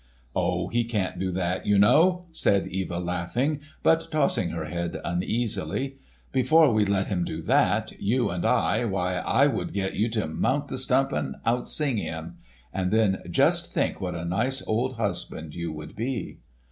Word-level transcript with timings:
"Oh, 0.35 0.67
he 0.69 0.83
can't 0.83 1.19
do 1.19 1.29
that, 1.29 1.67
you 1.67 1.77
know!" 1.77 2.25
said 2.31 2.65
Eva, 2.65 2.97
laughing, 2.97 3.59
but 3.83 4.09
tossing 4.09 4.49
her 4.49 4.65
head 4.65 4.99
uneasily. 5.05 5.97
"Before 6.31 6.73
we'd 6.73 6.89
let 6.89 7.05
him 7.05 7.23
do 7.23 7.39
that, 7.43 7.91
you 8.01 8.31
and 8.31 8.43
I, 8.43 8.83
why 8.85 9.17
I 9.17 9.45
would 9.45 9.73
get 9.73 9.93
you 9.93 10.09
to 10.09 10.25
mount 10.25 10.69
the 10.69 10.79
stump 10.79 11.11
and 11.11 11.35
outsing 11.45 11.97
him. 11.99 12.37
And 12.73 12.89
then 12.89 13.21
just 13.29 13.71
think 13.71 14.01
what 14.01 14.15
a 14.15 14.25
nice 14.25 14.63
old 14.65 14.93
husband 14.95 15.53
you 15.53 15.71
would 15.71 15.95
be!" 15.95 16.39